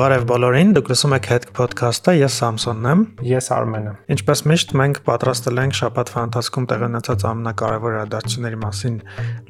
[0.00, 5.00] Բարև բոլորին, դուք լսում եք Head Podcast-ը, ես Սամսոնն եմ։ Ես Արմենը։ Ինչպես միշտ, մենք
[5.04, 8.94] պատրաստել ենք շաբաթվա ընթացքում տեղի ունեցած ամենակարևոր իրադարձությունների մասին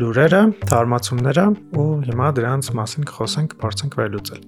[0.01, 0.41] լուրերը,
[0.73, 1.45] թարմացումները
[1.79, 4.43] ու հիմա դրանց մասին կխոսենք, փորձենք վերլուծել։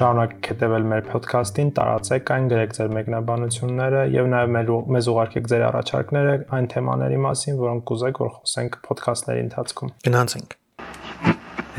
[0.00, 4.50] Շարունակեք հետևել մեր podcast-ին, տարածեք այն, գրեք ձեր մեկնաբանությունները եւ նաեւ
[4.98, 10.58] մեզ ուղարկեք ձեր առաջարկները այն թեմաների մասին, որոնք կուզեք, որ խոսենք podcast-ների ընթացքում։ Գնացինք։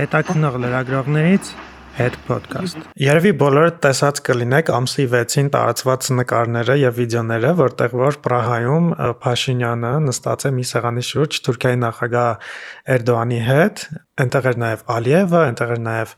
[0.02, 1.54] Հետաքնող լրագրողներից
[1.98, 8.88] Head Podcast։ Երևի բոլորը տեսած կլինեք ամսի 6-ին տարածված նկարները եւ վիդեոները, որտեղ որ Պրահայում
[9.26, 12.56] Փաշինյանը նստած է մի սեղանի շուրջ Թուրքիայի նախագահ
[12.96, 13.86] Էրդողանի հետ,
[14.22, 16.12] Այնտեղ էր նաև Ալիևը, այնտեղ էր նաև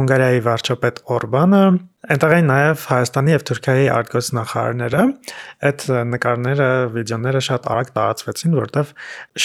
[0.00, 1.58] Հունգարիայի վարչապետ Օրբանը,
[2.10, 5.02] այնտեղ էին նաև Հայաստանի եւ Թուրքիայի արտգործնախարարները։
[5.68, 5.82] Այդ
[6.12, 8.94] նկարները, վիդեոները շատ արագ տարածվեցին, որտեվ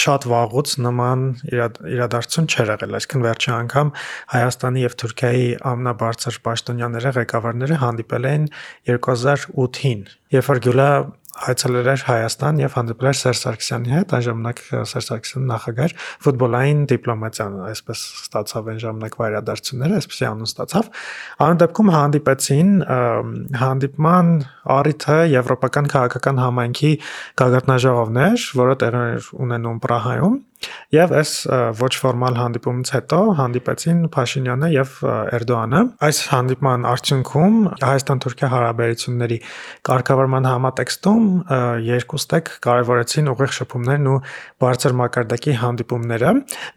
[0.00, 3.92] շատ վաղուց նման իրադարձություն չէր եղել, այսինքն վերջի անգամ
[4.32, 8.50] Հայաստանի եւ Թուրքիայի ամնաբարձր պաշտոնյաները, ղեկավարները հանդիպել էին
[8.88, 10.02] 2008-ին,
[10.40, 10.90] երբ որ Գյուլա
[11.36, 15.94] հայցելել էր Հայաստան եւ հանդիպել էր Սերժ Սարգսյանի հետ, այն ժամանակ Սերժ Սարգսյանը նախագահ
[16.26, 20.90] ֆուտբոլային դիպլոմատիան, այսպես ստացավ այն ժամանակվա իրադարձությունները, այսպեսի անուն ստացավ։
[21.46, 22.72] Այն դեպքում հանդիպեցին
[23.62, 24.32] հանդիպման
[24.76, 26.92] առիթը եվրոպական քաղաքական համայնքի
[27.42, 29.06] գագաթնաժողովներ, որը տեղի
[29.46, 30.36] ունենում Պրահայում
[30.94, 31.30] Եվ այս
[31.80, 34.92] ոչ ֆորմալ հանդիպումից հետո հանդիպեցին Փաշինյանը եւ
[35.36, 39.38] Էրդողանը։ Այս հանդիպման արդյունքում Հայաստան-Թուրքիա հարաբերությունների
[39.88, 41.26] կարգավորման համատեքստում
[41.86, 44.16] երկուստեք կարևորեցին ուղիղ շփումներն ու
[44.62, 46.32] բարձր մակարդակի հանդիպումները։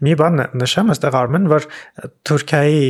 [0.06, 1.68] Մի բան նշեմ, այստեղ Արմեն, որ
[2.30, 2.82] Թուրքիայի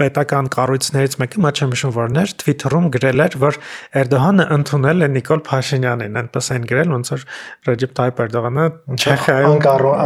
[0.00, 3.58] պետական կառույցներից մեկը, մաչ եմ հիշում որն էր, Twitter-ում գրել էր, որ
[4.04, 7.26] Էրդողանը ընդունել է Նիկոլ Փաշինյանին, այնպես են գրել, ոնց որ
[7.68, 8.66] Ռեջեփ Թայիպ Էրդողանը
[9.04, 9.60] Չեխիայում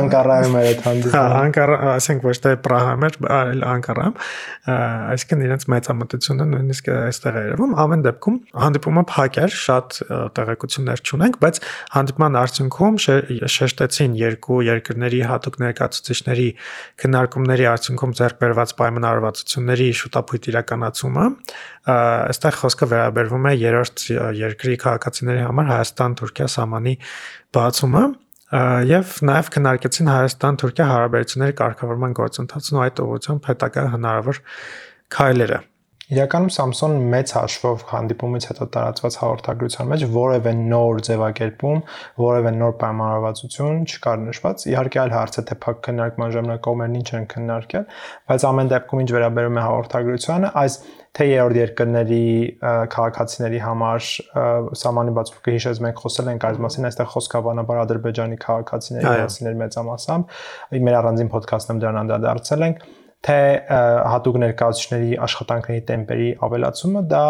[0.08, 4.14] Անկարայում էր այդ հանդիպումը։ Հա, Անկարա, ասենք ոչ թե Պրահայում էր, այլ Անկարայում։
[4.68, 9.98] Այսինքն իրենց մեծամտությունը նույնիսկ այստեղ է երևում։ Ամեն դեպքում հանդիպումը փակ էր, շատ
[10.38, 11.60] տեղեկություններ չունենք, բայց
[11.94, 12.98] հանդիպման արդյունքում
[13.58, 16.48] շեշտեցին երկու երկրների հատուկ ներկայացուցիչների
[17.02, 21.26] քննարկումների արդյունքում ձեռք բերված պայմանավորվածությունների շուտապույտ իրականացումը։
[21.88, 24.06] Այստեղ խոսքը վերաբերվում է երրորդ
[24.38, 26.94] երկրի քաղաքացիների համար Հայաստան-Թուրքիա սահմանի
[27.56, 28.02] բացումը
[28.48, 34.40] եւ նաեւ քննարկեցին Հայաստան-Թուրքիա հարաբերությունների կարգավորման գործընթացն ու այդ ուղղությամբ հետագա հնարավոր
[35.16, 35.58] քայլերը։
[36.08, 41.82] Իրականում Samsung մեծ հաշվով հանդիպումից հետո տարածված հաղորդագրության մեջ որևէ նոր ձևակերպում,
[42.24, 47.08] որևէ նոր պայմանավորվածություն չկար նշված։ Իհարկե այլ հարց է թե փակ քննարկման ժամանակ կողմերն ինչ
[47.18, 47.84] են քննարկել,
[48.32, 50.80] բայց ամեն դեպքում ինչ վերաբերում է հաղորդագրությանը, այս
[51.18, 52.22] թե երրորդ երկրների
[52.94, 54.04] քաղաքացիների համար
[54.82, 59.58] սահմանի բացումը հիշեց մենք խոսել ենք այս մասին այստեղ խոսքը բանաբար ադրբեջանի քաղաքացիների մասին էր
[59.64, 60.38] մեծամասամբ
[60.88, 62.88] մեր առանձին ոդքասթում դրան անդրադարձել ենք
[63.26, 63.38] թե
[64.14, 67.22] հատուկ ներկայացուցիչների աշխատանքների տեմպերի ավելացումը դա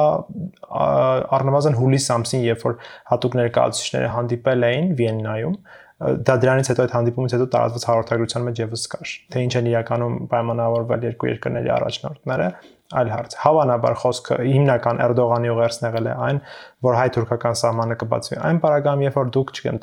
[1.39, 2.75] առնվազն հուլիս ամսին երբ որ
[3.13, 5.57] հատուկ ներկայացուցիչները հանդիպել էին Վիեննայում
[6.29, 10.19] դա դրանից հետո այդ հանդիպումից հետո տարածված հաղորդագրության մեջ եւս կար թե ինչ են իրականում
[10.35, 12.51] պայմանավորվել երկու երկրների առաջնորդները
[12.89, 16.39] այլ հարց։ Հավանաբար խոսքը հիմնական Էրդողանի ուղերձն եղել է այն,
[16.89, 19.81] որ հայ-թուրքական սահմանը կբացվի։ Այն բարագամ, երբ որ դուք չգեմ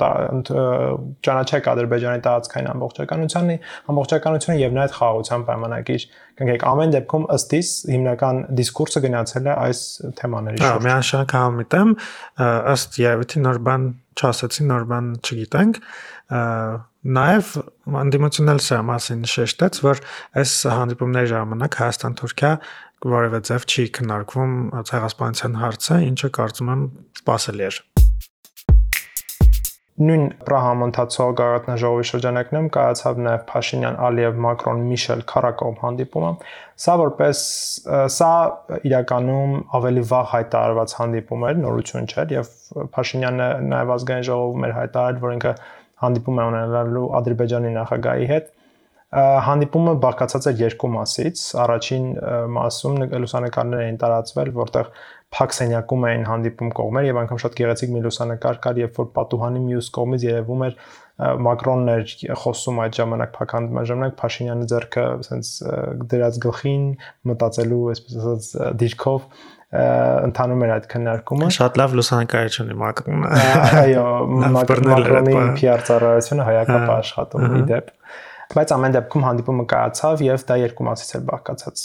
[1.26, 3.56] ճանաչեք Ադրբեջանի տարածքային ամբողջականությունը,
[3.94, 6.08] ամբողջականությունը եւ նաեւ խաղաղության պայմանագիր,
[6.40, 9.84] կնքեք ամեն դեպքում ըստ իս հիմնական դիսկուրսը գնացել է այս
[10.18, 11.94] թեմաների շուրջ։ Հա, միանշանակ համիտեմ,
[12.74, 15.80] ըստ երևույթի նոր բան չասեցի, նոր բան չգիտենք
[17.06, 17.50] Նաև
[18.00, 20.00] անդիմությունալ սա մասին շեշտեց, որ
[20.42, 22.50] այս հանդիպումների ժամանակ Հայաստան-Թուրքիա
[23.14, 24.56] որևէ ձև չի քննարկվում
[24.90, 26.82] ցեղասպանության հարցը, ինչը կարծում եմ
[27.20, 27.78] սпасելի էր
[29.96, 36.32] նույն պրահամանդացող գաղտնաժողովի շրջանակներում կայացավ նաև Փաշինյան-Ալիև Մակրոն-Միշել քարակոմ հանդիպումը։
[36.84, 37.40] Սա որպես
[38.16, 38.32] սա
[38.90, 42.52] իրականում ավելի վաղ հայտարարված հանդիպում էր, նորություն չէր եւ
[42.98, 45.54] Փաշինյանը նաև ազգային ժողովում էր հայտարարել, որ ինքը
[46.04, 48.54] հանդիպում է ունենալու Ադրբեջանի նախագահի հետ
[49.16, 52.06] հանդիպումը բաղկացած էր երկու մասից։ Առաջին
[52.56, 54.90] մասում լուսանկարներ էին տարածվել, որտեղ
[55.36, 59.62] փակ սենյակում էին հանդիպում կողմեր եւ անգամ շատ գեղեցիկ մի լուսանկար կար, երբ որ պատուհանի
[59.66, 60.76] մյուս կողմից երևում էր
[61.46, 62.10] Մակրոնն էր
[62.42, 65.52] խոսում այդ ժամանակ փակ հանդիպման ժամանակ Փաշինյանը ձեռքը ասենց
[66.12, 66.82] դրած գլխին
[67.30, 68.50] մտածելու, այսպես ասած,
[68.82, 69.24] դիրքով
[69.74, 73.30] ընթանում էր այդ քննարկումը։ Շատ լավ լուսանկար է Մակրոնը։
[73.80, 74.04] Այո,
[74.56, 77.90] Մակրոնի PR ծառայությունը հայակապ աշխատում ի դեպ
[78.54, 81.82] բայց ամեն դեպքում հանդիպումը կայացավ եւ դա երկու մասից էր բաղկացած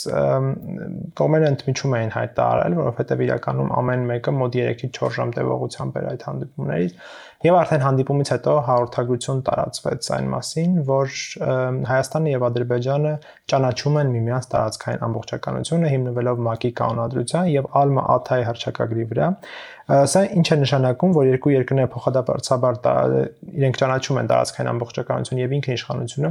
[1.20, 6.26] կողմերը ընդմիջում էին հայտարարել որովհետեւ իրականում ամեն մեկը մոտ 3-ից 4 ժամ տևողությամբ էր այդ
[6.28, 6.96] հանդիպումներից
[7.42, 11.16] Եվ արդեն հանդիպումից հետո հաղորդագրություն տարածվեց այն մասին, որ
[11.88, 13.14] Հայաստանը եւ Ադրբեջանը
[13.50, 19.28] ճանաչում են միմյանց տարածքային ամբողջականությունը հիմնվելով ՄԱԿ-ի կանոնադրության եւ Ալմա-Աթայի հռչակագրի վրա
[19.90, 22.76] Սա ինչ է նշանակում, որ երկու երկրները փոխադարձաբար
[23.58, 26.30] իրենք ճանաչում են տարածքային ամբողջականություն եւ ինքնիշխանությունը,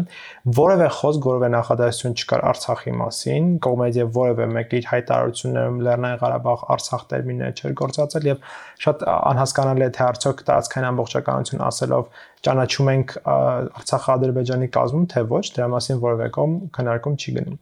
[0.62, 6.66] որևէ խոսք, որևէ նախադասություն չկար Արցախի մասին, կողմից եւ որևէ մեկը իր հայտարարություններում Լեռնային Ղարաբաղ
[6.72, 8.50] Արցախ տերմինները չէր գործածել եւ
[8.88, 12.12] շատ անհասկանալի է թե արդյոք տարածքային ամբողջականություն ասելով
[12.42, 17.60] ճանաչում ենք Արցախը Ադրբեջանի կազմում, թե ոչ, դրա մասին որևէ կողմ քննարկում չի գնում։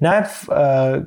[0.00, 0.36] Նաև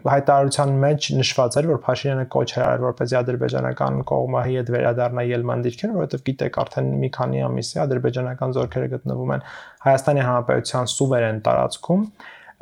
[0.06, 5.94] հայտարարության մեջ նշված էր, որ Փաշինյանը կոչ արել որպեսզի ադրբեջանական կողմը հետ վերադառնա ելման դիրքեր,
[5.96, 9.44] որովհետև գիտեք արդեն մի քանի ամիս է ադրբեջանական զորքերը գտնվում են
[9.88, 12.08] Հայաստանի Հանրապետության սուվերեն տարածքում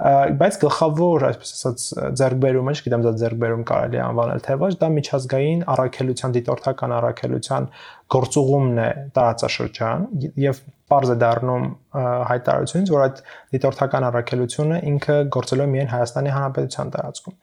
[0.01, 1.83] բայց գլխավոր, այսպես ասած,
[2.17, 7.67] ձեռքբերումը, չգիտեմ, դա ձեռքբերում կարելի է անվանել թե ոչ, դա միջազգային առաքելության դիտորդական առաքելության
[8.15, 8.89] գործուղումն է
[9.19, 10.07] տարածաշրջան
[10.41, 11.65] եւ པարզ է դառնում
[12.31, 13.23] հայտարարությունից, որ այդ
[13.55, 17.37] դիտորդական առաքելությունը ինքը գործելու է միայն Հայաստանի Հանրապետության տարածքում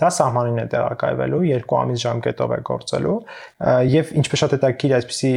[0.00, 3.16] դա սահմանին է տեղակայվելու, երկու ամիս ժամկետով է գործելու
[3.90, 5.32] եւ ինչպես շատ հետաքրքիր այսպիսի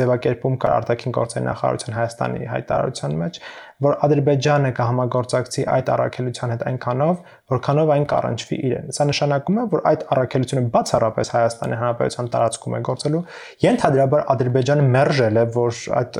[0.00, 3.40] ձևակերպում կար արտաքին գործերի նախարարության Հայաստանի հայտարարության մեջ,
[3.84, 7.18] որ Ադրբեջանը կհամագործակցի այդ առաքելության հետ այնքանով,
[7.52, 12.80] որքանով այն կառնչվի իրեն։ Սա նշանակում է, որ այդ առաքելությունը բացառապես Հայաստանի Հանրապետության տարածքում է
[12.88, 13.22] գործելու,
[13.66, 16.18] ենթադրաբար Ադրբեջանը մերժել է, որ այդ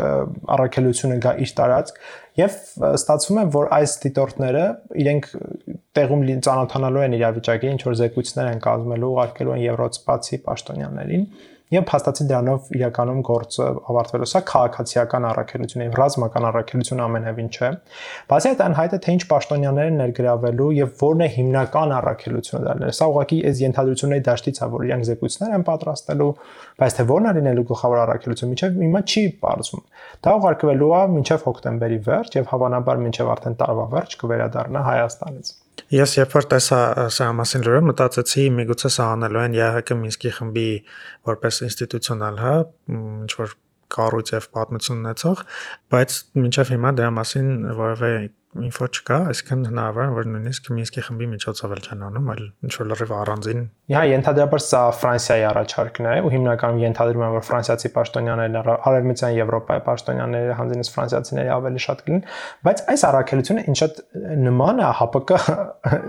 [0.57, 2.05] առաքելությունը գա իր տարածք
[2.37, 2.57] եւ
[2.93, 4.65] ստացվում է, որ այս դիտորդները
[5.03, 5.29] իրենք
[5.97, 11.25] տեղում ծանոթանալու են իրավիճակի, ինչ որ զեկույցներ են կազմելու, ուղարկելու են եվրոպացի պաշտոնյաներին
[11.75, 17.71] եւ փաստացի դրանով իրականում գործը ավարտվելու։ Սա քաղաքացիական առաքելություն է, ռազմական առաքելություն ամենևին չէ։
[18.31, 22.95] Բացի այդ անհայտ է թե ինչ պաշտոնյաներ են ներգրավելու եւ որն է հիմնական առաքելությունը դառնել։
[22.97, 26.31] Սա ուղղակի այս ենթադրությունների դաշտից է, որ իրանք զեկույցներ են պատրաստելու,
[26.87, 29.87] բայց թե որն է լինելու գլխավոր առաքելություն, միջև հիմա չի բարձում։
[30.23, 35.57] Դա ուղարկվելու է մինչև հոկտեմբերի վերջ եւ հավանաբար մինչև արդեն տարվա վերջ կվերադառնա Հայաստանից։
[35.93, 36.81] Ես երբ որ տեսա
[37.15, 40.71] սա մասին լուրը, մտածեցի միգուցե սա անելու են ԵՀԿ Մինսկի խմբի
[41.31, 42.55] որպես ինստիտուցիոնալ, հա,
[42.97, 43.55] ինչ որ
[43.97, 45.43] կառույց եւ պատմություն ունեցող,
[45.95, 48.11] բայց մինչև հիմա դրա մասին որևէ
[48.67, 52.73] ինֆո չկա, այսինքն հնարավոր է որ նույնիսկ Մինսկի խմբի միջոցով էլ չեն անում, այլ ինչ
[52.77, 53.61] որ լրիվ առանձին։
[53.93, 59.85] Հա, ենթադրաբար սա Ֆրանսիայի առաջարկն է, ու հիմնականում ենթադրում եմ, որ ֆրանսիացի պաշտոնյաներն արևմտյան Եվրոպայի
[59.87, 62.25] պաշտոնյաները հանձինս ֆրանսիացիների ավելի շատ կլինեն,
[62.67, 64.01] բայց այս առաքելությունը ինչ շատ
[64.47, 65.31] նման է ՀԱՊԿ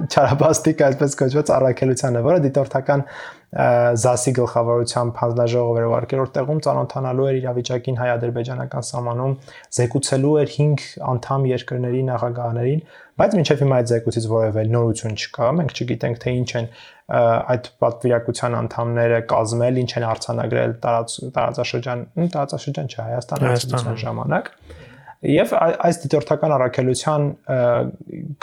[0.07, 3.03] չարաբաստիկ այսպես կոչված առաքելությանը, որը դիտորդական
[3.47, 9.35] ԶԱՍ-ի գլխավորությամբ հանձնաժողով էր ուղարկել, որ տեղում ճանոթանալու էր իրավիճակին հայ-ադրբեջանական սահմանում,
[9.77, 12.81] զեկուցելու էր 5 անդամ երկրների նախագահներին,
[13.17, 16.67] բայց մինչև հիմա այդ զեկուցից որևէ նորություն չկա։ Մենք չգիտենք թե ինչ են
[17.07, 22.03] այդ պատվիրակության անդամները կազմել, ինչ են արձանագրել տարած տարածաշրջան,
[22.35, 24.86] տարածաշրջան չէ, Հայաստան հայաստան ժամանակ։ Ա,
[25.25, 27.23] Եվ այս դիտորդական առաքելության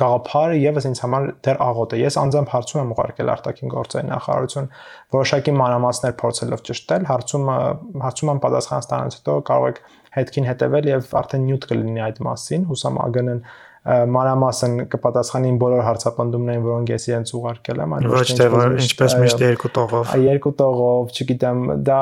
[0.01, 4.67] գաղափարը եւս ինձ համար դեռ աղոտ է։ Ես անձամբ հարցում եմ ուղարկել արտաքին գործերի նախարարություն
[5.15, 7.59] որոշակի մանրամասներ փորձելով ճշտել, հարցումը
[8.05, 9.81] հարցում եմ պատասխան ստանալուց հետո կարող եք
[10.19, 13.41] հետքին հետևել եւ արդեն նյութ կլինի այդ մասին։ Հուսամ ԱԳՆ-ն
[13.85, 18.47] մանրամասն կպատասխանին բոլոր հարցապնդումներին, որոնք ես իրենց ուղարկել եմ, այլ ոչ թե
[18.85, 22.01] ինչպես միշտ երկու տողով։ Երկու տողով, չգիտեմ, դա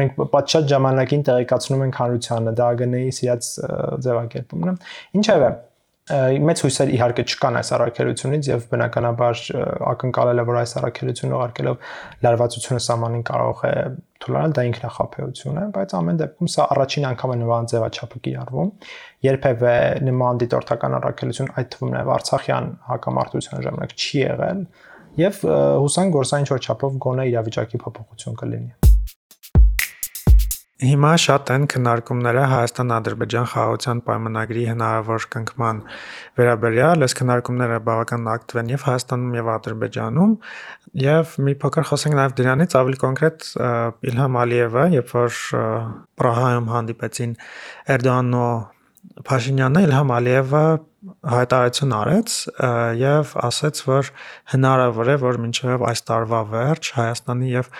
[0.00, 3.52] մենք պատշաճ ժամանակին տեղեկացնում ենք հանրությանը, դա ԱԳՆ-ի սիրած
[4.02, 4.76] ձևակերպումն է։
[5.20, 5.50] Ինչևէ,
[6.06, 9.40] մեծ հույսեր իհարկե չկան այս առաքելությունից եւ բնականաբար
[9.90, 11.88] ակնկալել է որ այս առաքելությունը ուղարկելով
[12.26, 13.72] լարվածությունը սահմանին կարող է
[14.26, 18.72] թույլանել դա ինքնախապեյություն է բայց ամեն դեպքում սա առաջին անգամ է նման ձևաչափը կիրառվում
[19.26, 24.66] երբևէ նման դիտորդական առաքելություն այդ թվում նաև Արցախյան հակամարտության ժամանակ չի եղել
[25.22, 25.40] եւ
[25.86, 28.95] հուսանք որ սա ինչ որ չափով գոնե իրավիճակի փոփոխություն կլինի
[30.76, 35.78] Հիմա շատ են քննարկումները Հայաստան-Ադրբեջան խաղաղության պայմանագրի հնարավոր կնքման
[36.36, 40.36] վերաբերյալ, այս քննարկումները բավական ակտիվ են եւ Հայաստանում եւ Ադրբեջանում
[41.06, 43.50] եւ մի փոքր խոսենք նաեւ դրանից ավելի կոնկրետ
[44.12, 45.42] Իլհամ Ալիևը, երբ որ
[46.20, 47.36] Պրահայում հանդիպեցին
[47.96, 48.52] Էրդոյանն ու
[49.26, 50.62] Փաշինյանը Իլհամ Ալիևը
[51.30, 52.34] հայտարարություն արեց
[53.00, 54.10] եւ ասաց, որ
[54.52, 57.70] հնարավոր է, որ մինչեւ այս տարվա վերջ Հայաստանի եւ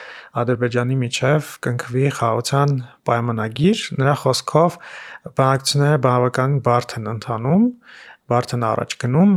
[0.43, 2.77] Ադրբեջանի միջև կնքվի խաղաղության
[3.11, 4.79] պայմանագիր։ Նրա խոսքով
[5.41, 7.67] բանակցությունները բավական բարդ են ընթանում,
[8.31, 9.37] բարդ են առաջ գնում,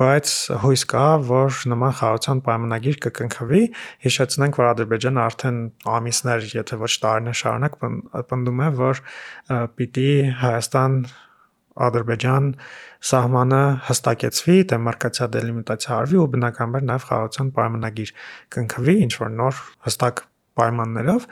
[0.00, 3.60] բայց հույս կա, որ նման խաղաղության պայմանագիր կկնքվի։
[4.06, 5.60] Հիշեցնենք, որ Ադրբեջանը արդեն
[5.96, 7.78] ամիսներ, եթե ոչ տարիներ շարունակ
[8.32, 9.02] պնդում է, որ
[9.80, 10.10] պիտի
[10.42, 10.98] Հայաստան
[11.86, 12.46] Ադրբեջան
[13.06, 18.14] սահմանը հստակեցվի, դեմարկացիա դելիմիտացիա արվի ու բնականաբար նաև խաղաղության պայմանագիր
[18.56, 20.22] կնքվի, ինչ որ նոր հստակ
[20.60, 21.26] պայմաններով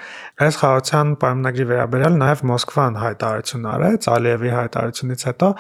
[0.46, 5.50] այս խաղացան պայմանագրի վերաբերյալ նաև Մոսկվան հայտարարություն արեց Ալիևի հայտարարությունից հետո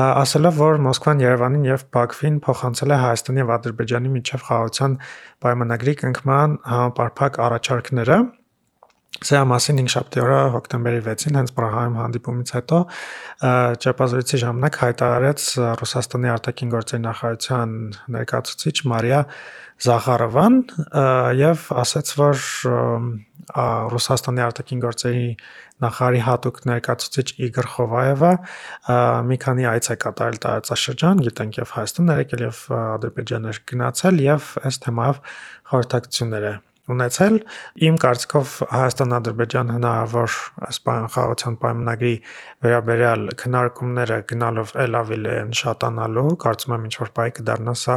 [0.00, 4.98] ասելով որ Մոսկվան Երևանին եւ Բաքվին փոխանցել է Հայաստանի եւ Ադրբեջանի միջև խաղացան
[5.46, 8.20] պայմանագրի կնքման համապարփակ առաջարկները
[9.20, 12.78] Սա մասին 5 շաբթի օրը հոկտեմբերի 6-ին հենց Պրահայում հանդիպումից հետո
[13.84, 15.46] ճեպազրույցի ժամանակ հայտարարեց
[15.80, 17.74] Ռուսաստանի արտաքին գործերի նախարարության
[18.16, 19.20] ներկայացուցիչ Մարիա
[19.80, 20.56] Զախարովան
[21.40, 22.40] եւ ասաց, որ
[23.90, 25.24] Ռուսաստանի արտաքին գործերի
[25.80, 28.32] նախարարի հատուկ ներկայացուցիչ Իգոր Խովայևը
[29.30, 34.50] մի քանի այց է կատարել տարածաշրջան, գիտենք եւ Հայաստան ներեկել եւ Ադրբեջան էր գնացել եւ
[34.70, 35.22] այս թեմայով
[35.72, 36.54] խորհրդակցություններ է
[36.94, 37.36] ունեցել։
[37.86, 40.36] Իմ կարծիքով Հայաստան-Ադրբեջան հնարավոր
[40.70, 42.12] սպան խաղացան պայմանագրի
[42.66, 47.96] վերաբերյալ քննարկումները գնալով ել ավելի են շատանալու, կարծում եմ ինչ որ բայ կդառնա սա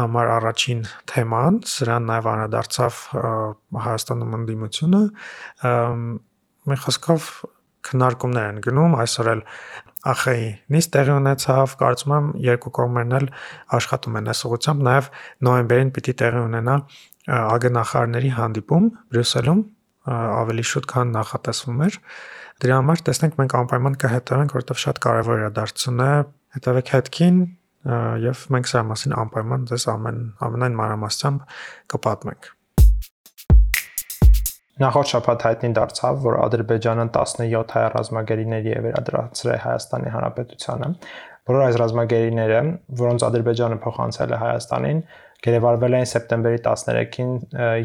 [0.00, 3.02] համար առաջին թեման, սրան նաև անդրադարձավ
[3.86, 5.02] Հայաստանում ընդդիմությունը։
[6.66, 7.30] Մի խոսքով
[7.86, 9.42] քննարկումներ են գնում այսօր էլ
[10.06, 13.26] ԱԽ-ի նիստ տեղի ունեցավ, կարծում եմ երկու կողմերն էլ
[13.78, 15.08] աշխատում են այս ուղղությամբ, նաև
[15.46, 16.76] նոյեմբերին պիտի տեղի ունենա
[17.26, 19.60] ԱԳ նախարարների հանդիպում Բրյուսելում
[20.06, 21.96] ավելի շուտ քան նախատեսվում էր։
[22.62, 26.10] Դրա համար տեսնենք մենք անպայման կհետևենք, որովհետև շատ կարևոր իրադարձություն է։
[26.56, 27.40] Հետևեք հետքին
[28.26, 31.58] եւ մենք սա մասին անպայման ձեզ ամեն ամենայն մանրամասնությամբ
[31.94, 32.48] կպատմենք։
[34.76, 40.88] Նախորդ շաբաթ հայտնի դարձավ, որ Ադրբեջանը 17 հայ ռազմագերիների է վերադրացրել Հայաստանի Հանրապետությանը։
[41.46, 42.60] Բոլոր այս ռազմագերիները,
[43.00, 45.00] որոնց Ադրբեջանը փոխանցել է Հայաստանին,
[45.44, 47.32] գերեվարվել էին սեպտեմբերի 13-ին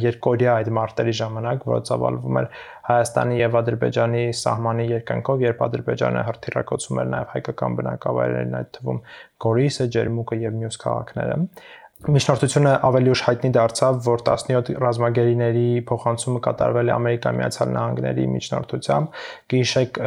[0.02, 2.48] երկօրյա այդ մարտերի ժամանակ, որը ծավալվում էր
[2.92, 9.04] Հայաստանի եւ Ադրբեջանի սահմանի երկնքով, երբ Ադրբեջանը հրթիռակոծում էր նաեւ հայկական բնակավայրերին, այդ թվում
[9.46, 11.38] Գորիսը, Ջերմուկը եւ մյուս քաղաքները։
[12.02, 19.20] Միջնորդությունը ավելի ուշ հայտնի դարձավ, որ 17 ռազմագերիների փոխանցումը կատարվել է Ամերիկայի Միացյալ Նահանգների միջնորդությամբ։
[19.54, 20.00] Գիշեք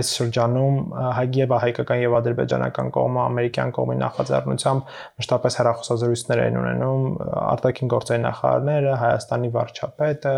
[0.00, 0.78] այս շրջանում
[1.18, 7.04] հայ եւ հայկական եւ ադրբեջանական կողմը ամերիկյան կողմի նախաձեռնությամբ մշտապես հերախոսազրույցներ են ունենում
[7.44, 10.34] արտաքին գործերի նախարարները, Հայաստանի վարչապետը,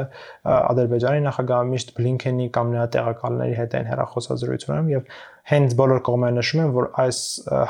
[0.57, 6.37] Ադրբեջանի նախագահը միշտ Բլինքենի կամ նրա տեղակալների հետ են հերախոսազրույց ունենում եւ հենց բոլոր կողմերը
[6.37, 7.19] նշում են, որ այս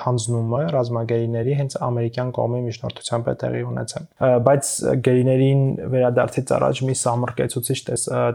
[0.02, 4.06] հանձնումը ռազմագերիների հենց ամերիկյան կողմի միջնորդությամբ է տեղի ունեցել։
[4.46, 4.70] Բայց
[5.06, 5.64] գերիներին
[5.96, 7.80] վերադարձից առաջ մի սամրկեցուցիչ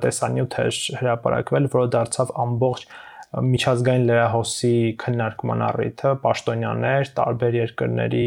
[0.06, 2.86] տեսանյութ էր հրապարակվել, որը դարձավ ամբողջ
[3.32, 8.26] միջազգային լրահոսի քննարկման առիթը պաշտոնյաներ տարբեր երկրների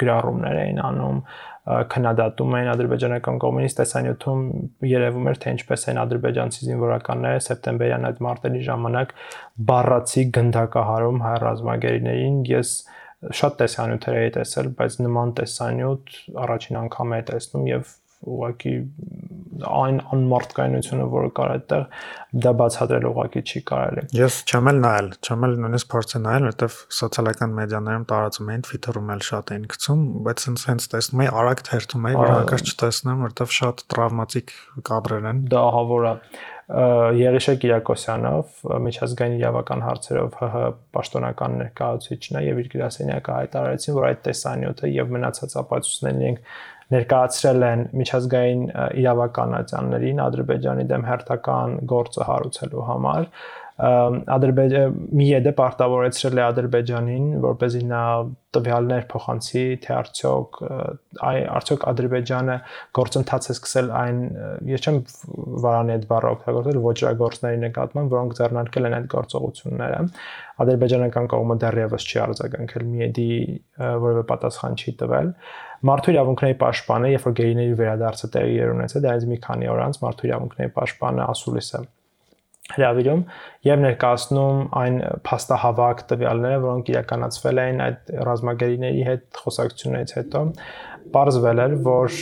[0.00, 1.18] գրառումներ էին անում
[1.66, 4.42] քննադատում էին ադրբեջանական կողմից տեսանյութում
[4.86, 9.14] երևում էր թե ինչպես են ադրբեջանցի զինվորականները սեպտեմբերյան այդ մարտերի ժամանակ
[9.70, 12.72] բառացի գնդակահարում հայ ռազմագերիներին ես
[13.40, 17.94] շատ տեսանյութեր էի տեսել բայց նման տեսանյութ առաջին անգամ եմ տեսնում եւ
[18.26, 18.74] ուղղակի
[19.66, 21.84] այն անմարտկայնությունը, որը կար այդտեղ,
[22.44, 26.80] դա բացատրել ուղղակի չի կարելի։ Ես չեմ էլ նայել, չեմ էլ նույնիսկ փորձել նայել, որովհետև
[26.96, 31.64] սոցիալական մեդիաներում տարածում էին, Twitter-ում էլ շատ էին գցում, բայց ինձ հենց տեսնում էի, արագ
[31.70, 34.52] թերթում էի, որ հանկարծ չտեսնեմ, որովհետև շատ տրավմատիկ
[34.90, 36.14] կադրեր են։ Դա ահավոր է
[36.66, 40.62] Եղիշե Կիրակոսյանով միջազգային իրավական հարցերով ՀՀ
[40.96, 46.50] պաշտոնական ներկայացուցիչն է եւ իր գրասենյակը հայտարարեցին, որ այդ տեսանյութը եւ մնացած ապացույցներն իրենք
[46.94, 48.60] ներկայացրել են միջազգային
[49.02, 53.30] իրավականացաններին Ադրբեջանի դեմ հերթական գործը հարուցելու համար
[53.76, 58.04] Ադրբեջան Միեդը պարտավորեցրել է Ադրբեջանին, որ เป զի նա
[58.56, 60.60] տվյալներ փոխանցի, թե արդյոք
[61.28, 62.56] այ արդյոք Ադրբեջանը
[62.96, 64.22] գործընթաց է սկսել այն,
[64.72, 65.00] ես չեմ
[65.66, 70.00] վարանի այդ բառը օգտագործել ոչրագործների նկատմամբ, որոնք ձեռնարկել են այդ գործողությունները։
[70.64, 73.28] Ադրբեջանական կողմը դեռևս չի արձագանքել Միեդի
[74.06, 75.30] որևէ պատասխան չի տվել։
[75.84, 80.28] Մարդու իրավունքների պաշտպանը, երբ որ գեյների վերադարձը տեղի ունեցել, դրանից մի քանի օր անց մարդու
[80.30, 81.84] իրավունքների պաշտպանը ասուլիսը
[82.74, 83.22] հրավիրում
[83.66, 84.96] եւ ներկայացնում այն
[85.28, 90.42] փաստահավաք տվյալները, որոնք իրականացվել էին այդ ռազմագերիների հետ խոսակցություններից հետո
[91.12, 92.14] Պարզվել էր, որ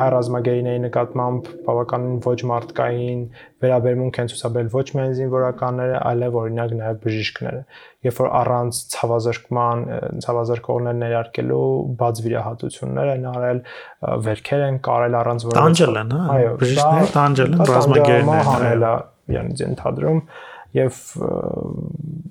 [0.00, 3.20] հայ ռազմագերիների նկատմամբ բավականին ոչ մարդկային
[3.64, 7.60] վերաբերմունք են ցուցաբերել ոչ միայն զինվորականները, այլև օրինակ նաև բժիշկները։
[8.06, 9.84] Երբ որ առանց ցավազրկման,
[10.26, 11.66] ցավազրկողներ ներարկելու
[12.00, 13.60] բաց վիրահատություններ են արել,
[14.28, 18.96] վերքեր են կարել առանց որևէ Տանջել են, հա։ Բժիշկները տանջել են ռազմագերիները
[19.32, 20.20] իրենց ընդհանրում
[20.76, 20.96] եւ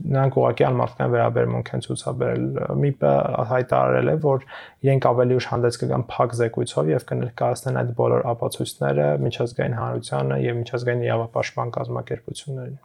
[0.06, 2.44] նրանք ուղղակի անմարդկային վերաբերմունք են ցուցաբերել։
[2.76, 4.44] ՄԻՊ-ը հայտարարել է, որ
[4.86, 10.60] իրենք ավելի ուշ հանդես կգան փակ զեկույցով եւ կներկայացնեն այդ բոլոր ապացույցները միջազգային հանրությանը եւ
[10.62, 12.84] միջազգային իրավապաշտպան կազմակերպություններին։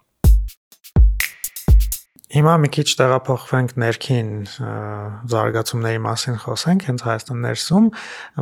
[2.30, 4.28] Հիմա մի քիչ տեղափոխվենք ներքին
[5.34, 7.88] զարգացումների մասին խոսենք, հենց Հայաստան ներսում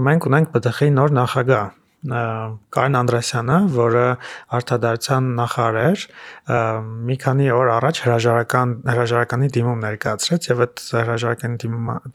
[0.09, 4.03] մենք ունենք ԲԴԽ-ի նոր նախագահ Կարեն Անդրեսյանը, որը
[4.55, 6.05] արտադրության նախարար էր,
[7.09, 11.59] մի քանի օր առաջ հրաժարական հրաժարականի դիմում ներկայացրեց եւ այդ հրաժարականի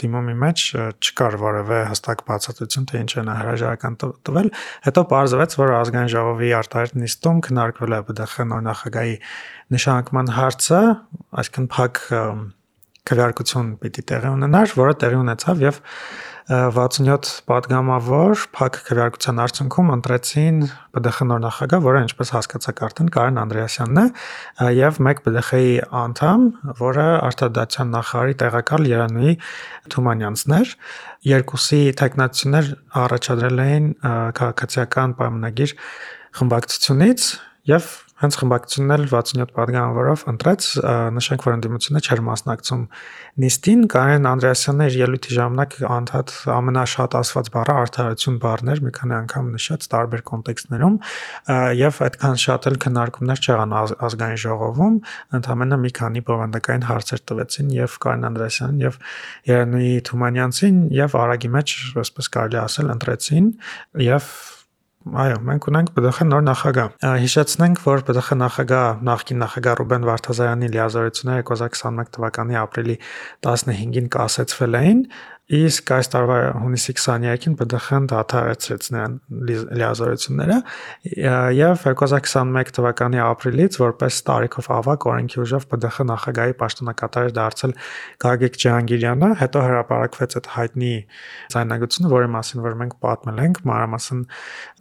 [0.04, 0.66] դիմումի մեջ
[1.04, 4.50] չկար որևէ հստակ բացատրություն, թե ինչ է նա հրաժարական տվել։
[4.88, 9.16] Հետո պարզվեց, որ ազգային ժողովի արտահայտ նիստում քննարկվել է ԲԴԽ նոր նախագահի
[9.74, 10.84] նշանակման հարցը,
[11.44, 12.04] այսինքն փակ
[13.04, 15.80] քվեարկություն պիտի տեղի ունենար, որը տեղի ունեցավ եւ
[16.52, 20.58] 67 падգամավոր փակ քրարկության արդյունքում ընտրեցին
[20.98, 24.06] ԲԴԽ նոր նախագահ, որը ինչպես հասկացաք արդեն Կարեն Անդրեասյանն է,
[24.76, 25.72] եւ մեկ ԲԴԽ-ի
[26.04, 26.44] անդամ,
[26.84, 29.34] որը արտադատության նախարարի տեղակալ Երանուի
[29.96, 30.76] Թումանյանցն էր։
[31.32, 32.72] Երկուսի տեխնատություններ
[33.08, 35.78] առաջադրել էին քաղաքացիական պայմանագիր
[36.44, 37.30] խմբակցությունից
[37.72, 37.94] եւ
[38.24, 40.66] Հենց խմբակցությունն էլ 67 պատգամավորով ընտրեց,
[41.12, 42.84] նշենք, որ ընդդիմությունը չէր մասնակցում
[43.44, 49.16] նիստին, Կարեն Անդրեասյանը իր ելույթի ժամանակ անդադ ամենաշատ ասված բառը արդարություն բառն էր, մի քանի
[49.18, 50.98] անգամ նշած տարբեր կոնտեքստներում,
[51.84, 53.78] եւ այդքան շատ էլ քննարկումներ չեղան
[54.08, 54.98] ազգային ժողովում,
[55.44, 59.00] ընդամենը մի քանի բովանդակային հարցեր տվեցին եւ Կարեն Անդրեասյանին եւ
[59.52, 63.50] Երանուի Թումանյանցին եւ Արագի մեջ, այսպես կարելի ասել, ընտրեցին
[64.08, 64.30] եւ
[65.04, 71.44] Այո, մենք ունենք ԲԴԽ նոր նախագահ։ Հիշեցնենք, որ ԲԴԽ նախագահ նախկին նախագահ Ռուբեն Վարդազարյանի լիազորությունները
[71.50, 72.96] 2021 թվականի ապրիլի
[73.44, 75.02] 15-ին կասեցվել էին
[75.54, 79.18] Իսկ այս տարվա հունիսի 23-ին ԲԴԽ-ն դադարեցրեց նրան
[79.78, 80.58] լիազորությունները
[81.58, 87.76] եւ 2021 թվականի ապրիլից որպես տարիքով ավակ օրենքի ուժով ԲԴԽ նախագահի պաշտոնակատար էր դարձել
[88.24, 90.94] Գագիկ Ջահանգիրյանը, հետո հրապարակվեց այդ հայտնի
[91.54, 94.24] ցայնագությունը, որի մասին որ մենք պատմել ենք, մանրամասն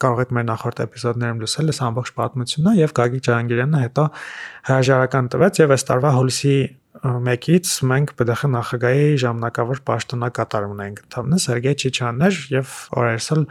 [0.02, 4.06] կարող եք մեր նախորդ էպիզոդներում լսել այս ամբողջ պատմությունը եւ Գագիկ Ջահանգիրյանը հետո
[4.72, 6.56] հրաժարական տվեց եւ այս տարվա հուլիսի
[7.02, 11.00] մեկից մենք ԲԴԽ նախագահի ժամանակավոր պաշտոնակատար ունենք.
[11.02, 13.42] Ընդհանրապես Սերգեյ Չիչյաններ եւ օրերսել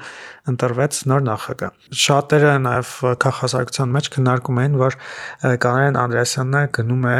[0.53, 2.93] ընտրվեց նոր նախագահ։ Շատերը նաեւ
[3.27, 4.99] քաղաքասարության մեջ քննարկում էին, որ
[5.67, 7.19] Կանարեն Անդրեասյանը գնում է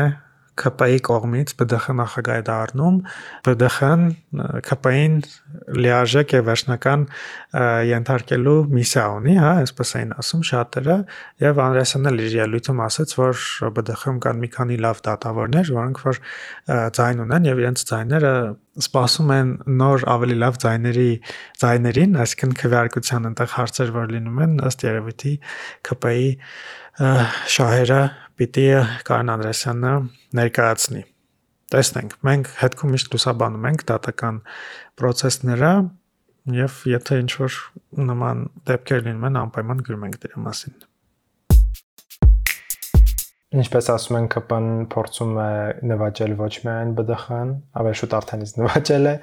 [0.61, 2.97] ԿՊ-ի կողմից ԲԴԽ նախագահ է դառնում,
[3.47, 4.01] ԲԴԽ-ն
[4.69, 5.15] ԿՊ-ին
[5.81, 7.05] լիարժեք եւ վերջնական
[7.91, 10.97] ենթարկելու միսիա ունի, հա, այսպես էին ասում շատերը,
[11.41, 13.45] եւ Անդրեասյանն էլ իր ելույթում ասաց, որ
[13.81, 16.21] ԲԴԽ-ում կան մի քանի լավ դատավորներ, որոնք որ
[17.01, 18.35] ձայն ունեն եւ իրենց ձայները
[18.81, 19.49] սպասում են
[19.81, 21.09] նոր ավելի լավ ձայների
[21.59, 25.33] ձայներին, այսինքն քվեարկության այնտեղ հարցեր որ լինում են ըստ երևույթի
[25.91, 26.29] ԿՊ-ի
[27.55, 28.01] շահերը
[28.41, 28.61] պիտի
[29.05, 29.89] Կարեն Անդրեսյանը
[30.39, 31.01] ներկայացնի։
[31.75, 34.41] Տեսնենք, մենք հետքում միշտ լուսաբանում ենք դատական
[34.97, 35.73] process-ները
[36.57, 37.63] եւ եթե ինչ որ
[38.11, 40.81] նման դեպքեր լինում են, անպայման գրում ենք դրա մասին։
[43.51, 45.47] Ինչպես ասում են ԿՊ-ն փորձում է
[45.91, 47.49] նվաճել ոչ միայն ԲԴԽ-ն,
[47.81, 49.13] ավելի շուտ արդենից նվաճել է,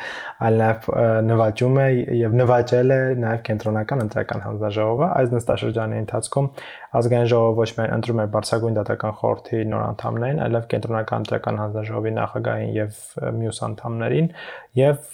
[0.49, 0.89] այլ նաև
[1.31, 1.87] նվաճում է
[2.19, 6.51] եւ նվաճել է նաև կենտրոնական ընտրական հանձնաժողովը։ Այս նստաշրջանի ընթացքում
[6.89, 12.13] Ազգային ժողովը ոչ միայն ընտրում է բարձրագույն դատական խորհրդի նոր անդամներին, այլև կենտրոնական դատական հանձնաժողովի
[12.19, 13.03] նախագահին եւ
[13.39, 14.31] մյուս անդամներին
[14.79, 15.11] եւ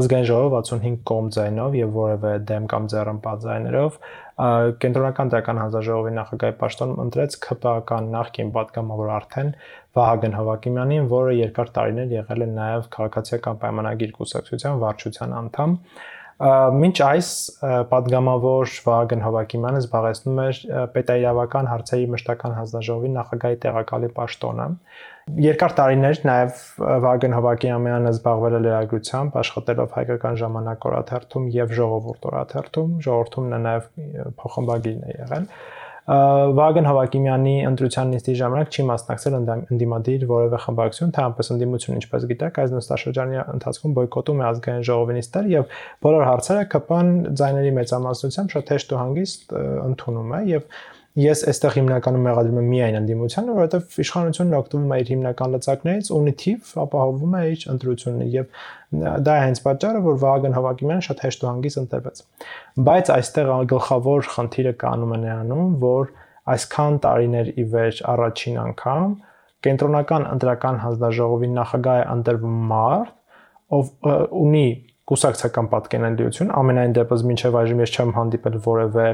[0.00, 3.98] ազգային ժողովը 65 կողմ ձայնով եւ որևէ դեմ կամ ձեռնպատ ձայներով
[4.84, 9.50] կենտրոնական դրական հանձնաժողովի նախագահի պաշտոն ընտրեց ԿՊԱ-կան նախկին պատգամավոր արդեն
[9.96, 16.94] Վահագն Հավակիմյանին, որը երկար տարիներ եղել է նաեւ քաղաքացիական պայմանագիր կուսակցության վարչության անդամ։ և, Մինչ
[17.04, 17.30] այս
[17.90, 20.60] падգամավոր Վահագն Հավակիմյանը զբաղեցնում էր
[20.94, 24.68] պետաիրավական հարցերի մշտական հանձնաժողովի նախագահի տեղակալի պաշտոնը։
[25.44, 26.62] Երկար տարիներ նաև
[27.04, 33.92] Վահագն Հավակիմյանը զբաղվել է լրագրությամբ, աշխատելով հայկական ժամանակ օրաթերթում եւ ժողովուրդ օրաթերթում, ժողովրդում նա նաև
[34.40, 35.79] փոխանցագին է եղել։ և
[36.10, 42.58] Վագն Հովակիմյանի ընտրության նիստի ժամանակ չի մասնակցել ընդդիմադիր որևէ խմբակցություն, թե այնպես ընդդիմություն, ինչպես գիտեք,
[42.64, 48.74] այս նստաշրջանի ընթացքում բոյկոտում է ազգային ժողովի նիստեր եւ բոլոր հարցերը ԿՊ-ն ձայների մեծամասնությամբ շատ
[48.74, 49.54] հեշտ ու հանգիստ
[49.86, 50.66] ընդունում է եւ
[51.18, 56.34] Ես այստեղ հիմնականում մեղադրում եմ միայն ընդդիմությանը, որովհետև իշխանությունն օգտվում է իր հիմնական լծակներից, ունի
[56.42, 58.60] թիվ, ապահովում է իր ընտրությունը եւ
[59.26, 62.22] դա է հենց պատճառը, որ Վահագն Հավակիմյանը շատ հեշտ ու հանգիստ ընտրվեց։
[62.90, 66.12] Բայց այստեղ գլխավոր խնդիրը կանում է նրանում, որ
[66.54, 69.10] այսքան տարիներ ի վեր առաջին անգամ
[69.66, 73.10] կենտրոնական ընտրական հանձնաժողովի նախագահ է ընտրվում մարդ,
[73.76, 73.90] ով
[74.40, 74.66] ունի
[75.10, 79.06] կուսակցական պատկենելիություն, ամենայն դեպս մինչև այժմ ես չեմ հանդիպել որևէ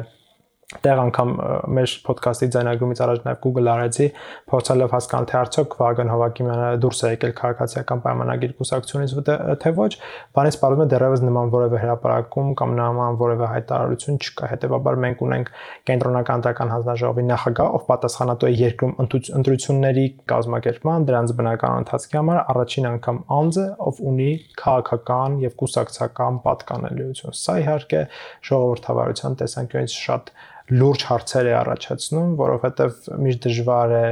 [0.66, 1.28] Տեղ անգամ
[1.76, 4.06] մեր ոդքասթի ձայնագրումից առաջ նաև Google արեցի,
[4.50, 9.14] փորձելով հասկանալ թե արդյոք Վագն Հովակիմյանը դուրս է եկել քաղաքացիական պայմանագիր կուսակցությունից
[9.62, 9.92] թե ոչ,
[10.34, 15.52] բանից պարզվում է դեռևս նման որևէ հրապարակում կամ նման որևէ հայտարարություն չկա։ Հետևաբար մենք ունենք
[15.86, 22.90] կենտրոնական դրական հանձնաժողովի նախագահ, ով պատասխանատու է երկրում ընտրությունների կազմակերպման, դրանց բնական ընթացքի համար առաջին
[22.90, 24.30] անգամ անձը, ով ունի
[24.66, 28.04] քաղաքական եւ կուսակցական պատկանելիություն։ Սա իհարկե
[28.50, 30.34] ժողովրդավարության տեսանկյունից շատ
[30.72, 34.06] լուրջ հարցեր է առաջացնում, որովհետև միշտ դժվար է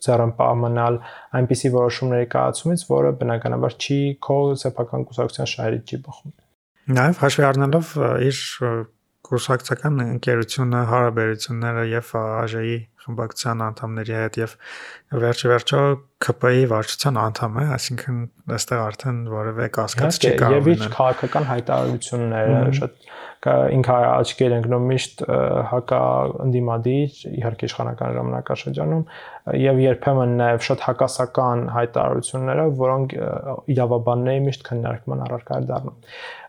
[0.00, 0.96] ծառամպահ մնալ
[1.40, 6.32] այնպիսի որոշումների կայացումից, որը բնականաբար չի քո սեփական կուսակցության շահերից չի բխում։
[7.00, 7.92] Նաև հաշվի առնելով
[8.30, 8.40] իր
[9.30, 14.54] կուսակցական ընկերությունը հարաբերությունները եւ ԱԺ-ի խմբակցության անդամների հետ եւ
[15.24, 15.80] վերջի վերջո
[16.20, 18.18] ԿՊ-ի վարչության անդամ է, այսինքն
[18.56, 23.06] այստեղ արդեն որևէ կասկած չի կարող։ Եվ իր քաղաքական հայտարարությունները շատ
[23.40, 25.22] ինքը աչքեր ընկնում միշտ
[25.70, 26.00] հակա
[26.44, 29.04] ընդդիմադիր իհարկե իշխանական ժամանակաշրջանում
[29.60, 33.14] եւ երբեմն նաեւ շատ հակասական հայտարարությունները, որոնք
[33.72, 35.96] իրավաբանների միշտ քննարկման առարկա դառնում։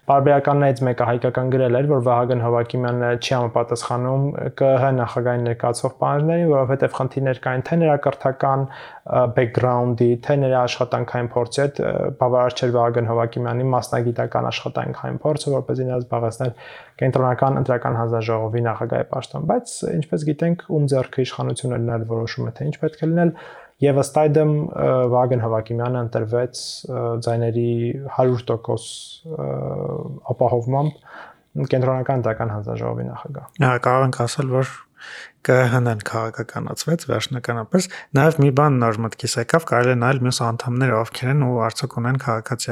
[0.10, 4.24] Բարբերականներից մեկը հայկական գրել էր, որ Վահագն Հովակիմյանը չի համապատասխանում
[4.58, 8.66] ԿՀ նախագահային ներկայացող պահանջներին, որովհետև խնդիրներ կային թե նրա կրթական
[9.38, 11.82] բեքգրաունդի, թե նրա աշխատանքային փորձի հետ
[12.18, 16.52] բավարար չէր Վահագն Հովակիմյանի մասնագիտական աշխատանքային փորձը, որպեսզի նա զբաղեցներ
[17.02, 22.68] կենտրոնական ընտրական հանձնաժողովի նախագահի պաշտոն, բայց ինչպես գիտենք, ում ձեռքը իշխանությունը լնել որոշում է թե
[22.72, 23.34] ինչ պետք է լինել,
[23.82, 24.52] Եվ ըստ այդմ
[25.12, 26.62] Վագեն Հավակիմյանը ընտրվեց
[27.26, 27.72] ձայների
[28.20, 29.42] 100%
[30.36, 34.70] ապահովմամբ կենտրոնական դական հանձնաժողովի նախագահ։ Հա, կարող ենք ասել, որ
[35.42, 41.32] ԿՀՆ-ն քաղաքականացվեց վերջնականապես։ Նաև մի բան նոր մտքիս եկավ, կարելի է նայել մյուս անդամները ովքեր
[41.34, 42.72] են ու արդյոք ունեն քաղաքացի,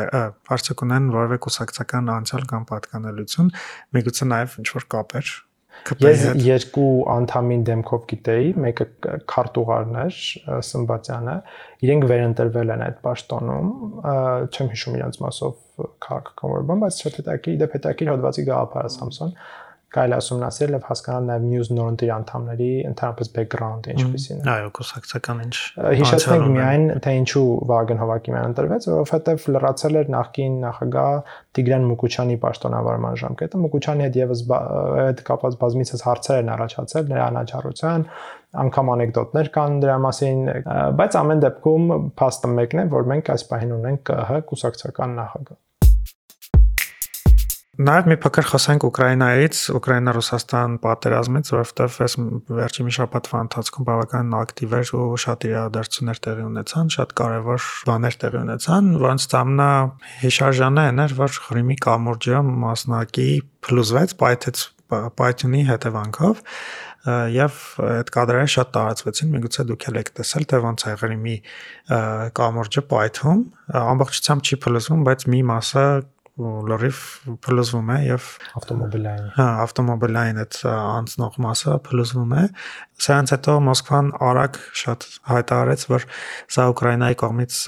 [0.55, 3.53] արդյոք ունեն որևէ կուսակցական անցյալ կամ պատկանելություն,
[3.97, 5.33] միգուցե նաև ինչ որ կապեր
[6.03, 8.87] Ես երկու անդամին դեմքով գիտեի, մեկը
[9.31, 10.19] քարտուղարն էր,
[10.69, 11.35] Սմբատյանը,
[11.87, 13.71] իրենք վերընտրվել են այդ պաշտոնում,
[14.49, 19.35] չեմ հիշում իրենց մասով քաղաքական որբան, բայց շատ հետաքրքիր, դեպ հետաքրքիր հոդվածի գաղափարը Սամսոն
[19.93, 25.55] կարելի ուսումնասիրել եւ հասկանալ նաեւ news նորընտիր անդամների ընդհանրապես background-ը ինչպեսին է։ Այո, կուսակցական ինչ։
[25.99, 31.15] Հիշեցնենք միայն թե ինչու Վագն Հովակիմյան ընտրվեց, որովհետեւ լրացել էր նախկին նախագահ
[31.59, 34.43] Տիգրան Մուկուչյանի պաշտոնավարման ժամկետը։ Մուկուչյանի հետ եւս
[35.09, 38.05] այդ կապված բազմիցս հարցեր են առաջացել նրա անաչառության,
[38.65, 40.39] անգամ անեկդոտներ կան դրա մասին,
[40.99, 41.89] բայց ամեն դեպքում
[42.21, 45.59] փաստը մեկն է, որ մենք այս պահին ունենք ԿՀ կուսակցական նախագահ։
[47.79, 52.15] Նաև մի փոքր խոսենք Ուկրաինայից, Ուկրաինա-Ռուսաստան պատերազմից, որովհետև այս
[52.57, 58.19] վերջի մի շաբաթվա ընթացքում բավականին ակտիվ էր ու շատ իրադարձություններ տեղի ունեցան, շատ կարևոր բաներ
[58.19, 59.69] տեղի ունեցան, որոնց ամնա
[60.25, 63.29] հիշարժանը էր, որ Ղրիմի կամուրջը մասնակի
[63.63, 66.39] փլուզվեց, պայթեց պայթյունի հետևանքով
[67.31, 71.35] եւ այդ կադրերը շատ տարածվեցին միգուցե դուք էլ եք տեսել թե ոնց է Ղրիմի
[72.39, 73.43] կամուրջը պայթում
[73.79, 75.85] ամբողջությամբ չի փլուզվում բայց մի մասը
[76.39, 76.99] լրիվ
[77.45, 78.27] փլուզվում է եւ
[78.59, 82.43] ավտոմոբիլային։ Հա, ավտոմոբիլային այդ անցնող մասը փլուզվում է
[82.99, 86.05] Սրանց հետո Մոսկվան արագ շատ հայտարարեց, որ
[86.51, 87.59] սա Ուկրաինայի կողմից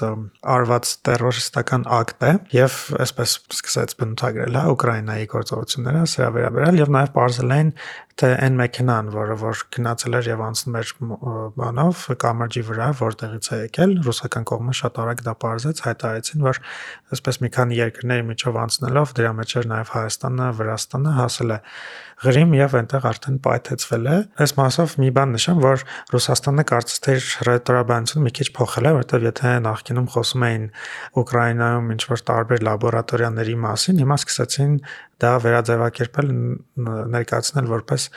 [0.56, 7.14] արված terroristական ակտ է եւ այսպես սկսեց բնութագրել հա Ուկրաինայի գործողությունները սրա վերաբերյալ եւ նաեւ
[7.16, 7.72] բարձել են
[8.20, 10.90] թե այն մեքենան, որը որ գնացել էր եւ անցնում էր
[11.58, 16.60] բանով կամրջի վրա, որտեղից է եկել, ռուսական կողմը շատ արագ դա բարձեց, հայտարարեցին, որ
[17.16, 21.58] այսպես մի քանի երկրների միջով անցնելով դրա մեջ էր նաեւ Հայաստանը, Վրաստանը հասել է
[22.22, 25.82] Ղրիմ եւ այնտեղ արդեն պայթեցվել է։ Այս մասով մի բան նշեմ, որ
[26.12, 30.68] Ռուսաստանը կարծես թե իր հրետորաբանությունը մի քիչ փոխել է, որտեղ եթե նախկինում խոսում էին
[31.22, 34.78] Ուկրաինայում ինչ որ տարբեր լաբորատորիաների մասին, հիմա սկսեցին
[35.22, 36.32] դա վերաձևակերպել
[37.18, 38.08] ներկայացնել որպես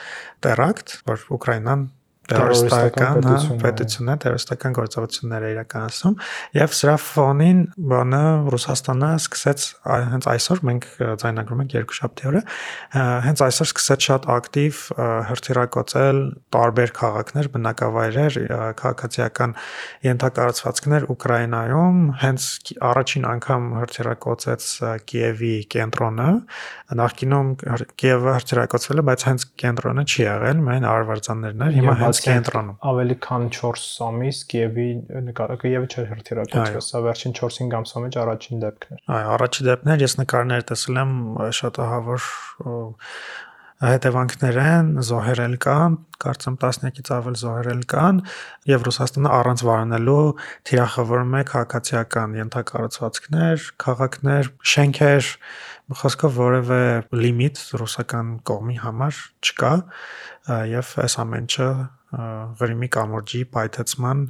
[0.46, 1.86] terakt, որ Ուկրաինան
[2.30, 3.20] terroristական
[3.62, 6.16] պետությունն է, terroristական գործողություններ է իրականացնում
[6.56, 7.60] եւ սրա ֆոնին
[7.92, 8.22] բանը
[8.54, 10.88] Ռուսաստանը սկսեց հենց այսօր մենք
[11.22, 12.42] ձայնագրում ենք երկու շաբթի օրը
[13.26, 14.80] հենց այսօր սկսեց շատ ակտիվ
[15.30, 16.20] հրթիռակոծել
[16.56, 18.38] տարբեր քաղաքներ, բնակավայրեր,
[18.80, 19.54] քաղաքացիական
[20.06, 22.46] ենթակառուցվածքներ Ուկրաինայում հենց
[22.90, 24.68] առաջին անգամ հրթիռակոծեց
[25.10, 26.28] Կիևի կենտրոնը
[27.00, 27.52] նախկինում
[28.02, 33.16] Կիևը հրթիռակոծվել է, բայց հենց կենտրոնը չի եղել, միայն արվարձաններն էր, հիմա հենց կենտրոնում։ Ավելի
[33.26, 34.88] քան 4 ամիս Կիևի
[35.36, 40.04] Կիևը չէր հրթիռակոծվել, սա վերջին 4-5 ամսվա մեջ առաջին դեպքն էր։ Այո, առաջին դեպքն էր,
[40.06, 41.12] ես նկարներ տեսել եմ
[41.60, 42.30] շատ ահավոր
[43.76, 48.20] հետևանքներ են, զոհերել կան, կարծեմ 10-ից ավել զոհերել կան
[48.70, 50.22] եւ Ռուսաստանը առանց վարանելու
[50.70, 55.28] թիրախավորում է քաղաքացիական ենթակառուցվածքներ, քաղաքներ, շենքեր,
[55.86, 56.78] Խոսքով որևէ
[57.14, 59.70] լիմիտ ռուսական կողմի համար չկա
[60.72, 61.68] եւ այս ամենը
[62.60, 64.28] Ղրիմի կամուրջի պայթեցման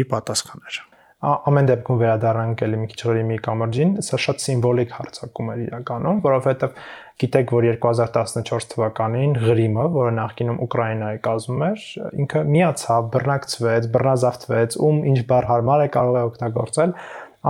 [0.00, 0.80] ի պատասխան էր
[1.20, 6.78] ամեն դեպքում վերադառնանք էլի մի քիչ Ղրիմի կամրջին, սա շատ սիմվոլիկ հարցակում էր իրականում, որովհետև
[7.20, 11.84] գիտեք, որ 2014 թվականին Ղրիմը, որը նախկինում Ուկրաինայի կազմում էր,
[12.24, 16.96] ինքը միացավ, բռնակցվեց, բռնազավթվեց, ում ինչ բառ հարմար է կարող է օգտագործել,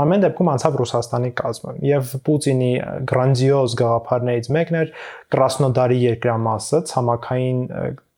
[0.01, 2.75] ամեն դեպքում անցավ Ռուսաստանի կազմը եւ Պուտինի
[3.11, 4.93] գրանձիոզ գաղափարներից մեկն էր
[5.35, 7.59] Կրասնոդարի երկրամասը ցամաքային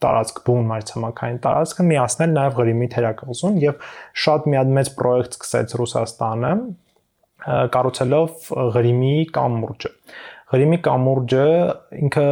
[0.03, 3.87] տարածք բուն մայրցամաքային տարածքը միացնել նաև Ղրիմի թերակղզուն եւ
[4.27, 6.53] շատ մի հատ մեծ պրոյեկտ սկսեց Ռուսաստանը
[7.77, 9.93] կառուցելով Ղրիմի կամուրջը
[10.53, 11.45] Ղրիմի կամուրջը
[12.03, 12.25] ինքը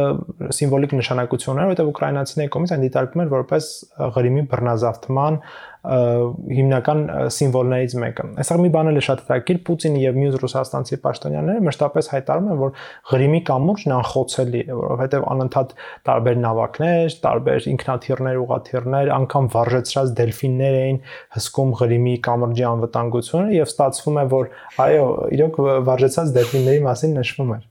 [0.53, 3.69] սիմվոլիկ նշանակություն ուներ, որովհետև ուկրաինացիների կողմից այն դիտարկվում էր որպես
[4.17, 5.39] Ղրիմի բռնազավթման
[5.81, 6.99] հիմնական
[7.33, 12.09] սիմվոլներից մեկը։ Այստեղ մի բան էլ է շատ հետաքրքիր, Պուտինը եւ մյուս ռուսաստանցի պաշտոնյաները մշտապես
[12.11, 12.75] հայտարարում են, որ
[13.11, 15.73] Ղրիմի կամուրջն անխոցելի է, որովհետեւ անընդհատ
[16.11, 21.01] տարբեր նավակներ, տարբեր ինքնաթիռներ, ուղաթիռներ, անգամ վարժեցրած դելֆիններ էին
[21.41, 24.53] հսկում Ղրիմի կամրջի անվտանգությունը եւ ստացվում է, որ
[24.85, 25.09] այո,
[25.41, 27.69] իրոք վարժեցած դելֆինների մասին նշվում էր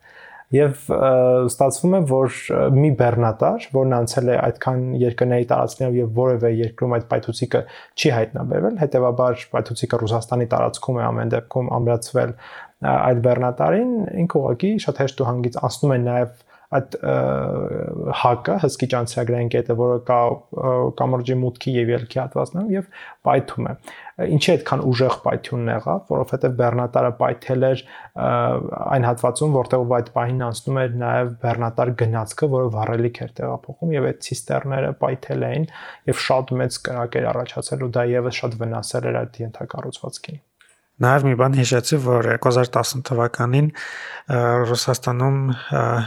[0.50, 0.86] եւ
[1.46, 2.38] ստացվում է որ
[2.74, 7.60] մի բեռնատար, որն անցել է այդքան երկրների տարածքներով եւ որևէ երկրում այդ պայթուցիկը
[7.94, 12.34] չի հայտնաբերվել, հետեւաբար պայթուցիկը Ռուսաստանի տարածքում է ամեն դեպքում ամրացվել
[12.90, 13.92] այդ բեռնատարին,
[14.24, 16.30] ինքը ուղղակի շատ հեշտ ու հանգից անցնում է նաեւ
[16.70, 16.96] այդ
[18.20, 20.18] հակը հսկի ճանցրագրային կետը, որը կա
[21.00, 22.85] կամրջի մուտքի եւ ելքի հատվածներում եւ
[23.26, 23.72] պայթում է։
[24.30, 27.83] Ինչի այդքան ուժեղ պայթյունն եղավ, որովհետեւ Բեռնատարը պայթել էր
[28.20, 34.11] այն հատվածում, որտեղ այդ պահին անցնում էր նաեւ Բեռնատար գնացքը, որը վառելիք էր տեղափոխում եւ
[34.11, 35.66] այդ ցիստերները պայթել էին
[36.12, 40.40] եւ շատ մեծ կրակ էր առաջացել ու դա եւս շատ վնասել էր այդ ենթակառուցվածքին։
[41.04, 43.65] Նաև մի բան հիշեցի, որ 2010 թվականին
[44.69, 45.39] Ռուսաստանում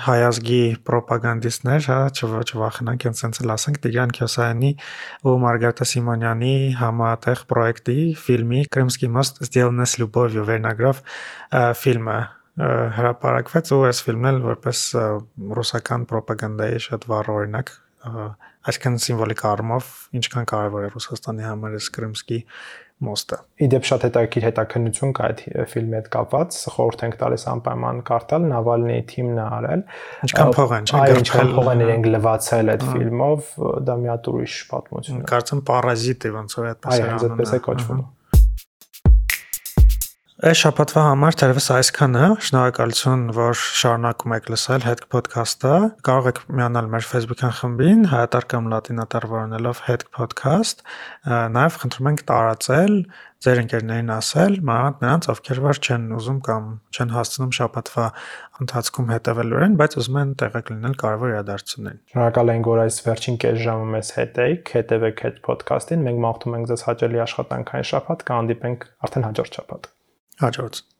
[0.06, 0.60] հայազգի
[0.94, 1.98] ռոպագանդիստներ, հա,
[2.48, 4.70] չվախենանք ինձ էլ ասենք Տիգրան Քյոսայանի
[5.28, 11.02] ու Մարգարիտա Սիմոնյանի համատեղ պրոյեկտի ֆիլմի Крымский мост сделано с любовью վերնագրով
[11.82, 12.18] ֆիլմը
[12.96, 14.80] հրապարակվեց ու այս ֆիլմն էլ որպես
[15.60, 22.39] ռուսական ռոպագանդայի շատ վառ օրինակ այսքան սիմվոլիկ առումով ինչքան կարևոր է Ռուսաստանի համար էս Կրիմսկի
[23.03, 28.47] մոստը։ Իդեպ շատ հետաքրքիր հետաքննություն կա այդ ֆիլմի հետ կապված, խորհուրդ ենք տալիս անպայման կարդալ
[28.53, 29.85] Նավալնիի թիմն է արել։
[30.27, 33.53] Ինչքան փող են չգրկել։ Ինչքան փող են իրենք լվացել այդ ֆիլմով,
[33.89, 37.33] դա մի հատ ուրիշ պատմություն է։ Կարծեմ պարազիտ է ոնց որ այդպես է անունը։ Այո,
[37.33, 38.22] այդպես է կոչվում։ Ահա
[40.43, 46.89] Այս շաբաթվա համար թերևս այսքանը։ Շնորհակալություն, որ շարունակում եք լսել Head Podcast-ը։ Կարող եք միանալ
[46.91, 50.83] մեր Facebook-յան խմբին, հայտար կամ լատինատար որոնելով Head Podcast։
[51.55, 52.97] Նաև խնդրում ենք տարածել,
[53.47, 58.09] ձեր ընկերներին ասել, մանավանդ նրանց, ովքեր որ չեն ուզում կամ չեն հասցնում շաբաթվա
[58.67, 63.41] ընթացքում հետևելու են, բայց ուզում են տեղեկ լինել կարևոր իրադարձություններին։ Շնորհակալ ենք, որ այս վերջին
[63.47, 68.25] կես ժամը մեզ հետ եք, հետևեք Head Podcast-ին։ Մենք մաղթում ենք ձեզ հաճելի աշխատանքային շաբաթ,
[68.31, 69.61] կհանդիպենք արդեն հաջորդ
[70.33, 70.92] շաբաթ։ Հաջորդ